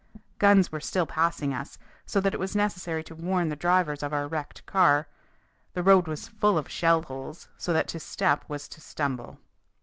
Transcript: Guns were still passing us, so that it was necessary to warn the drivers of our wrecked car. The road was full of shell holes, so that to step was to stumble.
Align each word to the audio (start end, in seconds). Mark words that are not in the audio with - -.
Guns 0.39 0.71
were 0.71 0.79
still 0.79 1.05
passing 1.05 1.53
us, 1.53 1.77
so 2.07 2.19
that 2.21 2.33
it 2.33 2.39
was 2.39 2.55
necessary 2.55 3.03
to 3.03 3.13
warn 3.13 3.49
the 3.49 3.55
drivers 3.55 4.01
of 4.01 4.13
our 4.13 4.27
wrecked 4.27 4.65
car. 4.65 5.07
The 5.75 5.83
road 5.83 6.07
was 6.07 6.27
full 6.27 6.57
of 6.57 6.71
shell 6.71 7.03
holes, 7.03 7.49
so 7.55 7.71
that 7.73 7.87
to 7.89 7.99
step 7.99 8.43
was 8.47 8.67
to 8.69 8.81
stumble. 8.81 9.37